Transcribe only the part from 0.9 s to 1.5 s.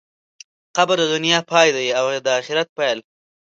د دنیا